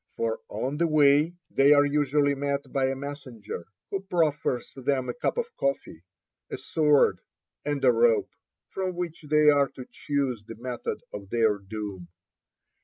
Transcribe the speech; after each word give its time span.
For 0.17 0.39
on 0.49 0.77
the 0.77 0.87
way 0.87 1.35
they 1.51 1.73
are 1.73 1.85
usually 1.85 2.33
met 2.33 2.73
by 2.73 2.87
a 2.87 2.95
messenger, 2.95 3.67
who 3.91 4.01
proffers 4.01 4.73
them 4.75 5.07
a 5.09 5.13
cup 5.13 5.37
of 5.37 5.55
coffee, 5.59 6.01
a 6.49 6.57
sword, 6.57 7.19
and 7.63 7.85
a 7.85 7.91
rope, 7.91 8.31
from 8.67 8.95
which 8.95 9.21
they 9.29 9.51
are 9.51 9.67
to 9.67 9.85
choose 9.91 10.43
the 10.43 10.55
method 10.55 11.01
of 11.13 11.29
their 11.29 11.59
doom. 11.59 12.07